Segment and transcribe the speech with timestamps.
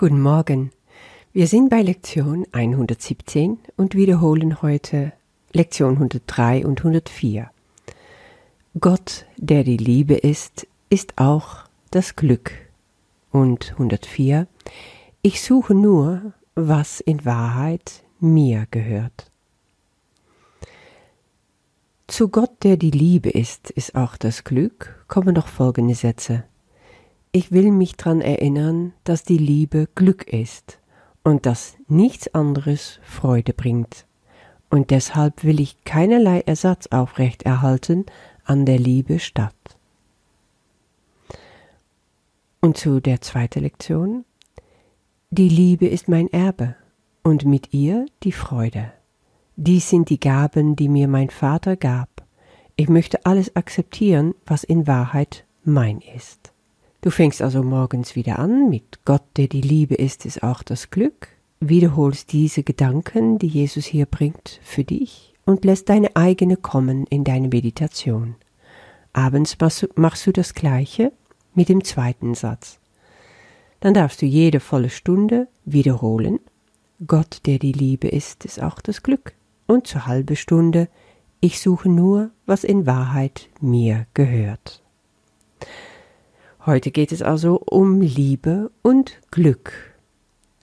[0.00, 0.70] Guten Morgen.
[1.34, 5.12] Wir sind bei Lektion 117 und wiederholen heute
[5.52, 7.50] Lektion 103 und 104.
[8.80, 12.52] Gott, der die Liebe ist, ist auch das Glück.
[13.30, 14.46] Und 104.
[15.20, 19.30] Ich suche nur, was in Wahrheit mir gehört.
[22.06, 26.44] Zu Gott, der die Liebe ist, ist auch das Glück, kommen noch folgende Sätze.
[27.32, 30.80] Ich will mich daran erinnern, dass die Liebe Glück ist
[31.22, 34.04] und dass nichts anderes Freude bringt.
[34.68, 38.06] Und deshalb will ich keinerlei Ersatz aufrechterhalten
[38.44, 39.54] an der Liebe statt.
[42.60, 44.24] Und zu der zweiten Lektion.
[45.30, 46.74] Die Liebe ist mein Erbe
[47.22, 48.92] und mit ihr die Freude.
[49.54, 52.08] Dies sind die Gaben, die mir mein Vater gab.
[52.74, 56.49] Ich möchte alles akzeptieren, was in Wahrheit mein ist.
[57.02, 60.90] Du fängst also morgens wieder an mit Gott, der die Liebe ist, ist auch das
[60.90, 61.28] Glück,
[61.58, 67.24] wiederholst diese Gedanken, die Jesus hier bringt, für dich und lässt deine eigene kommen in
[67.24, 68.34] deine Meditation.
[69.14, 69.56] Abends
[69.96, 71.12] machst du das gleiche
[71.54, 72.78] mit dem zweiten Satz.
[73.80, 76.38] Dann darfst du jede volle Stunde wiederholen,
[77.06, 79.32] Gott, der die Liebe ist, ist auch das Glück.
[79.66, 80.88] Und zur halbe Stunde,
[81.40, 84.82] ich suche nur, was in Wahrheit mir gehört.
[86.70, 89.72] Heute geht es also um Liebe und Glück.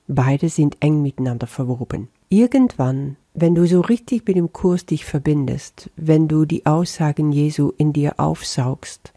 [0.08, 2.08] Beide sind eng miteinander verwoben.
[2.30, 7.74] Irgendwann, wenn du so richtig mit dem Kurs dich verbindest, wenn du die Aussagen Jesu
[7.78, 9.12] in dir aufsaugst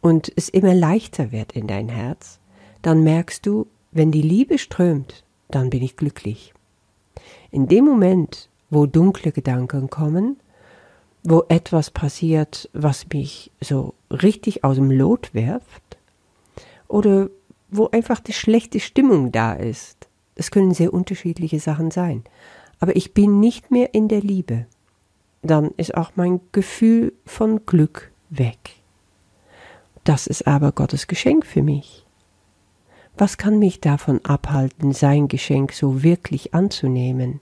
[0.00, 2.38] und es immer leichter wird in dein Herz,
[2.82, 6.54] dann merkst du, wenn die Liebe strömt, dann bin ich glücklich.
[7.50, 10.36] In dem Moment, wo dunkle Gedanken kommen,
[11.24, 15.81] wo etwas passiert, was mich so richtig aus dem Lot wirft,
[16.92, 17.30] oder
[17.70, 20.08] wo einfach die schlechte Stimmung da ist.
[20.34, 22.22] Das können sehr unterschiedliche Sachen sein.
[22.80, 24.66] Aber ich bin nicht mehr in der Liebe.
[25.40, 28.82] Dann ist auch mein Gefühl von Glück weg.
[30.04, 32.06] Das ist aber Gottes Geschenk für mich.
[33.16, 37.40] Was kann mich davon abhalten, sein Geschenk so wirklich anzunehmen?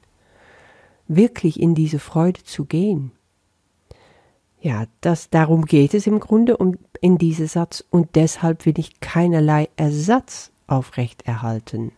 [1.09, 3.13] Wirklich in diese Freude zu gehen?
[4.63, 9.01] Ja, das, darum geht es im Grunde um, in diesem Satz und deshalb will ich
[9.01, 11.93] keinerlei Ersatz aufrechterhalten.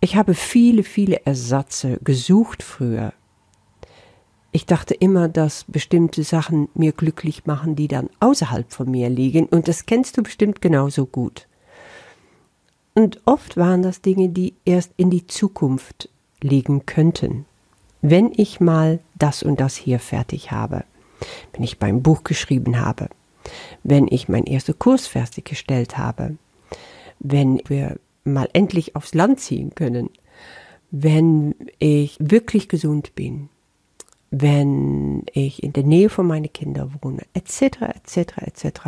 [0.00, 3.12] Ich habe viele, viele Ersatze gesucht früher.
[4.50, 9.46] Ich dachte immer, dass bestimmte Sachen mir glücklich machen, die dann außerhalb von mir liegen,
[9.46, 11.46] und das kennst du bestimmt genauso gut.
[12.94, 16.08] Und oft waren das Dinge, die erst in die Zukunft
[16.40, 17.44] liegen könnten,
[18.02, 20.82] wenn ich mal das und das hier fertig habe
[21.52, 23.08] wenn ich mein Buch geschrieben habe,
[23.82, 26.36] wenn ich meinen ersten Kurs fertiggestellt habe,
[27.18, 30.10] wenn wir mal endlich aufs Land ziehen können,
[30.90, 33.48] wenn ich wirklich gesund bin,
[34.30, 38.80] wenn ich in der Nähe von meinen Kindern wohne, etc., etc., etc.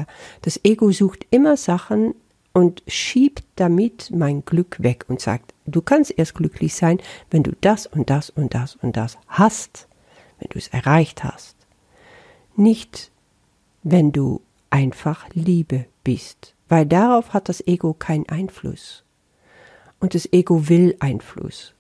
[0.43, 2.15] Das Ego sucht immer Sachen
[2.53, 6.99] und schiebt damit mein Glück weg und sagt, du kannst erst glücklich sein,
[7.31, 9.89] wenn du das und das und das und das hast,
[10.39, 11.62] wenn du es erreicht hast
[12.57, 13.11] nicht,
[13.83, 14.41] wenn du
[14.71, 19.05] einfach Liebe bist, weil darauf hat das Ego keinen Einfluss.
[20.01, 21.75] Und das Ego will Einfluss.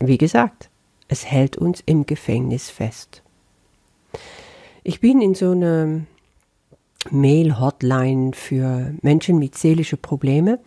[0.00, 0.70] Wie gesagt,
[1.08, 3.22] es hält uns im Gefängnis fest.
[4.82, 6.02] Ich bin in so einer
[7.10, 10.58] Mail-Hotline für Menschen mit seelischen Problemen,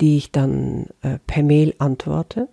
[0.00, 2.48] die ich dann äh, per Mail antworte.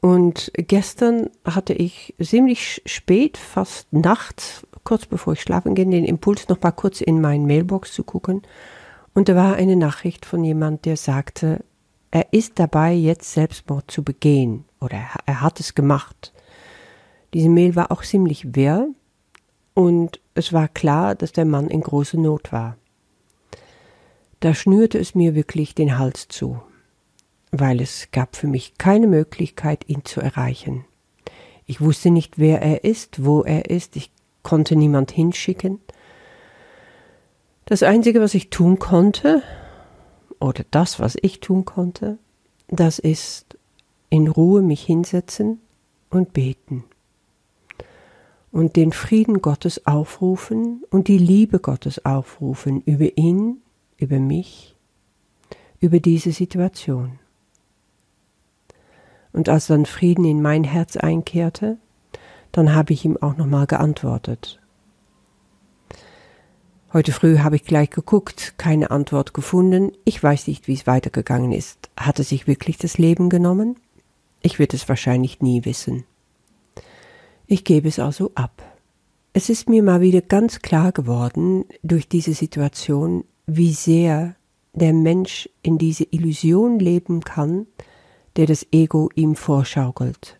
[0.00, 6.48] Und gestern hatte ich ziemlich spät, fast nachts, kurz bevor ich schlafen gehe, den Impuls,
[6.48, 8.42] noch mal kurz in meine Mailbox zu gucken.
[9.14, 11.64] Und da war eine Nachricht von jemand, der sagte,
[12.10, 14.64] er ist dabei, jetzt Selbstmord zu begehen.
[14.80, 16.32] Oder er hat es gemacht.
[17.32, 18.88] Diese Mail war auch ziemlich wirr.
[19.74, 22.76] Und es war klar, dass der Mann in großer Not war.
[24.40, 26.60] Da schnürte es mir wirklich den Hals zu,
[27.50, 30.84] weil es gab für mich keine Möglichkeit, ihn zu erreichen.
[31.66, 34.13] Ich wusste nicht, wer er ist, wo er ist, ich
[34.44, 35.80] konnte niemand hinschicken.
[37.64, 39.42] Das Einzige, was ich tun konnte,
[40.38, 42.18] oder das, was ich tun konnte,
[42.68, 43.58] das ist
[44.10, 45.60] in Ruhe mich hinsetzen
[46.10, 46.84] und beten
[48.54, 53.62] und den Frieden Gottes aufrufen und die Liebe Gottes aufrufen über ihn,
[53.96, 54.76] über mich,
[55.80, 57.18] über diese Situation.
[59.32, 61.78] Und als dann Frieden in mein Herz einkehrte,
[62.54, 64.60] dann habe ich ihm auch nochmal geantwortet.
[66.92, 69.90] Heute früh habe ich gleich geguckt, keine Antwort gefunden.
[70.04, 71.90] Ich weiß nicht, wie es weitergegangen ist.
[71.96, 73.74] Hat er sich wirklich das Leben genommen?
[74.40, 76.04] Ich werde es wahrscheinlich nie wissen.
[77.48, 78.62] Ich gebe es also ab.
[79.32, 84.36] Es ist mir mal wieder ganz klar geworden durch diese Situation, wie sehr
[84.72, 87.66] der Mensch in diese Illusion leben kann,
[88.36, 90.38] der das Ego ihm vorschaukelt.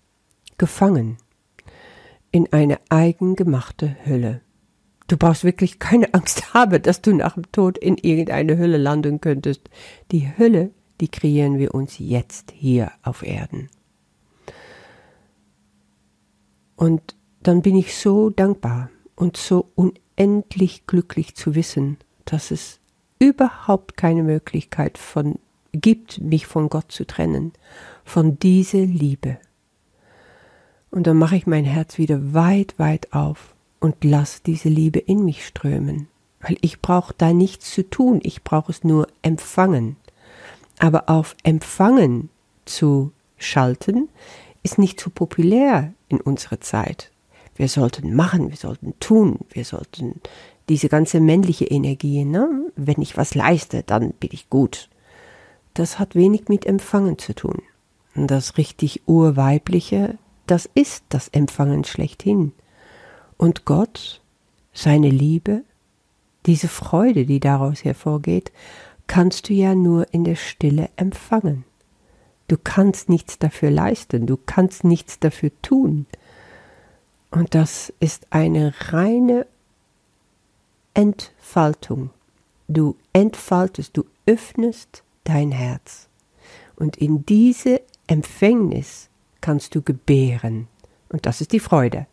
[0.56, 1.16] Gefangen
[2.34, 4.40] in eine eigengemachte Hölle.
[5.06, 9.20] Du brauchst wirklich keine Angst haben, dass du nach dem Tod in irgendeine Hölle landen
[9.20, 9.70] könntest.
[10.10, 13.68] Die Hölle, die kreieren wir uns jetzt hier auf Erden.
[16.74, 17.14] Und
[17.44, 22.80] dann bin ich so dankbar und so unendlich glücklich zu wissen, dass es
[23.20, 25.38] überhaupt keine Möglichkeit von
[25.70, 27.52] gibt, mich von Gott zu trennen,
[28.04, 29.38] von dieser Liebe.
[30.94, 35.24] Und dann mache ich mein Herz wieder weit, weit auf und lass diese Liebe in
[35.24, 36.06] mich strömen,
[36.40, 39.96] weil ich brauche da nichts zu tun, ich brauche es nur empfangen.
[40.78, 42.30] Aber auf Empfangen
[42.64, 44.08] zu schalten,
[44.62, 47.10] ist nicht so populär in unserer Zeit.
[47.56, 50.20] Wir sollten machen, wir sollten tun, wir sollten
[50.68, 52.70] diese ganze männliche Energie, ne?
[52.76, 54.88] wenn ich was leiste, dann bin ich gut.
[55.74, 57.62] Das hat wenig mit Empfangen zu tun.
[58.14, 62.52] Und das richtig urweibliche, das ist das Empfangen schlechthin.
[63.36, 64.20] Und Gott,
[64.72, 65.62] seine Liebe,
[66.46, 68.52] diese Freude, die daraus hervorgeht,
[69.06, 71.64] kannst du ja nur in der Stille empfangen.
[72.48, 76.06] Du kannst nichts dafür leisten, du kannst nichts dafür tun.
[77.30, 79.46] Und das ist eine reine
[80.92, 82.10] Entfaltung.
[82.68, 86.08] Du entfaltest, du öffnest dein Herz.
[86.76, 89.08] Und in diese Empfängnis
[89.44, 90.68] kannst du gebären.
[91.10, 92.06] Und das ist die Freude.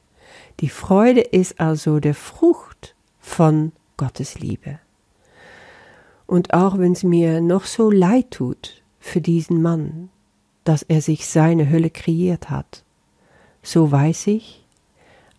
[0.60, 4.80] Die Freude ist also der Frucht von Gottes Liebe.
[6.28, 10.10] Und auch wenn es mir noch so leid tut für diesen Mann,
[10.66, 12.83] dass er sich seine Hölle kreiert hat,
[13.63, 14.66] so weiß ich,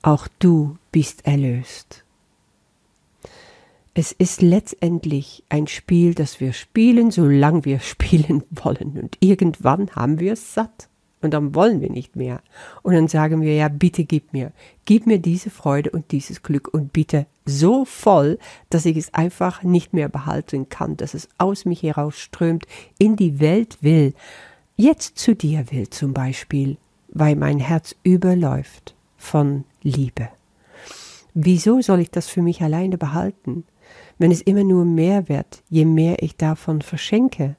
[0.01, 2.05] auch du bist erlöst.
[3.93, 10.21] Es ist letztendlich ein Spiel, das wir spielen, solange wir spielen wollen, und irgendwann haben
[10.21, 10.89] wir es satt
[11.23, 12.41] und dann wollen wir nicht mehr.
[12.83, 14.53] Und dann sagen wir, ja, bitte gib mir,
[14.85, 18.39] gib mir diese Freude und dieses Glück und bitte so voll,
[18.71, 22.67] dass ich es einfach nicht mehr behalten kann, dass es aus mich herausströmt,
[22.99, 24.15] in die Welt will,
[24.77, 26.77] jetzt zu dir will zum Beispiel,
[27.09, 30.29] weil mein Herz überläuft von Liebe.
[31.35, 33.65] Wieso soll ich das für mich alleine behalten,
[34.19, 37.57] wenn es immer nur mehr wird, je mehr ich davon verschenke?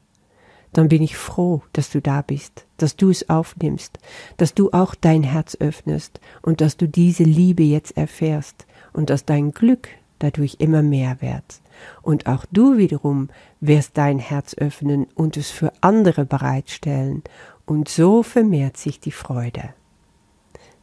[0.73, 3.99] Dann bin ich froh, dass du da bist, dass du es aufnimmst,
[4.37, 9.25] dass du auch dein Herz öffnest und dass du diese Liebe jetzt erfährst und dass
[9.25, 9.87] dein Glück
[10.19, 11.61] dadurch immer mehr wird.
[12.01, 13.29] Und auch du wiederum
[13.59, 17.23] wirst dein Herz öffnen und es für andere bereitstellen,
[17.65, 19.73] und so vermehrt sich die Freude.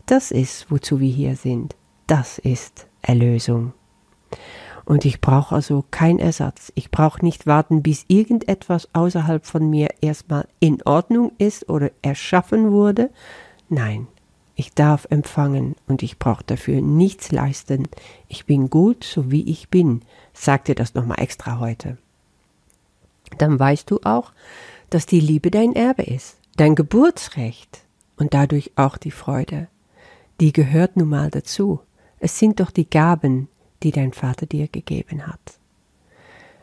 [0.06, 1.76] Das ist, wozu wir hier sind.
[2.06, 3.75] Das ist Erlösung.
[4.90, 6.72] Und ich brauche also keinen Ersatz.
[6.75, 12.72] Ich brauche nicht warten, bis irgendetwas außerhalb von mir erstmal in Ordnung ist oder erschaffen
[12.72, 13.10] wurde.
[13.69, 14.08] Nein,
[14.56, 17.87] ich darf empfangen und ich brauche dafür nichts leisten.
[18.26, 20.02] Ich bin gut, so wie ich bin.
[20.32, 21.96] Sag dir das nochmal extra heute.
[23.38, 24.32] Dann weißt du auch,
[24.90, 27.85] dass die Liebe dein Erbe ist, dein Geburtsrecht
[28.16, 29.68] und dadurch auch die Freude.
[30.40, 31.78] Die gehört nun mal dazu.
[32.18, 33.47] Es sind doch die Gaben,
[33.82, 35.58] die dein Vater dir gegeben hat.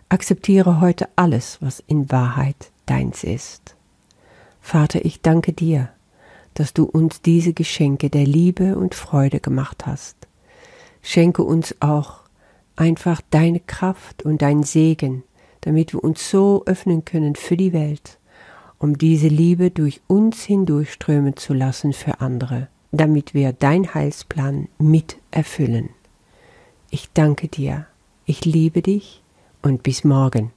[0.09, 3.75] Akzeptiere heute alles, was in Wahrheit deins ist.
[4.61, 5.89] Vater, ich danke dir,
[6.53, 10.15] dass du uns diese Geschenke der Liebe und Freude gemacht hast.
[11.01, 12.21] Schenke uns auch
[12.75, 15.23] einfach deine Kraft und dein Segen,
[15.61, 18.17] damit wir uns so öffnen können für die Welt,
[18.79, 25.17] um diese Liebe durch uns hindurchströmen zu lassen für andere, damit wir dein Heilsplan mit
[25.31, 25.89] erfüllen.
[26.89, 27.85] Ich danke dir,
[28.25, 29.21] ich liebe dich
[29.61, 30.51] und bis morgen.